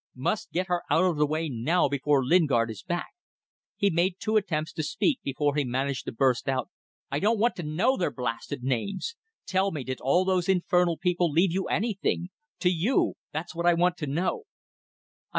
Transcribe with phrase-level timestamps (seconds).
[0.15, 3.11] Must get her out of the way now before Lingard is back.
[3.75, 6.71] He made two attempts to speak before he managed to burst out
[7.11, 9.15] "I don't want to know their blasted names!
[9.45, 12.29] Tell me, did all those infernal people leave you anything?
[12.61, 13.13] To you!
[13.31, 14.45] That's what I want to know!"